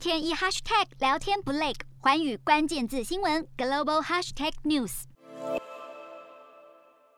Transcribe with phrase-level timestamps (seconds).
[0.00, 5.02] 天一 hashtag 聊天不累，寰宇关键字新闻 global hashtag news。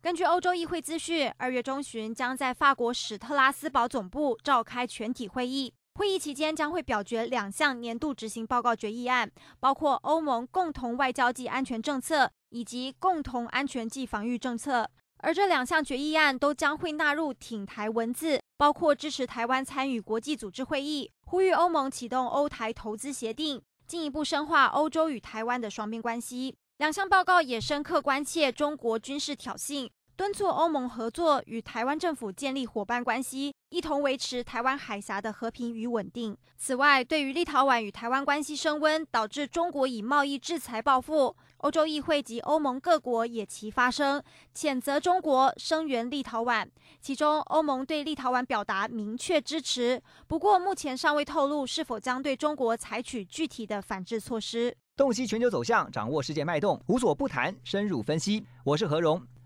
[0.00, 5.74] 根据欧洲议会资讯，二月中旬将在法国史特拉斯堡总部召开全体会议。
[5.96, 14.88] 会议期间将会表决两项年度执行报告决议案，包括欧盟共同外交及安全政策以及共同安全及防御政策。
[15.22, 26.56] 而这两项决议案都将会纳入挺台文字，包括支持台湾参与国际组织会议，呼吁欧盟启动欧台投资协定，进一步深化欧洲与台湾的双边关系。
[26.78, 29.90] 两项报告也深刻关切中国军事挑衅。
[30.16, 36.36] 敦促欧盟合作，与台湾政府建立伙伴关系，一同维持台湾海峡的和平与稳定。
[36.56, 44.20] 此外，对于立陶宛与台湾关系升温，导致中国以贸易制裁报复，欧洲议会及欧盟各国也齐发声，
[44.52, 46.66] 谴责中国，声援立陶宛。
[47.00, 54.76] 其中，欧盟对立陶宛表达明确支持，不过目前尚未透露是否将对中国采取具体的反制措施。
[54.96, 58.44] 洞悉全球走向，掌握世界脉动，无所不谈，深入分析。
[58.64, 59.22] 我是何荣。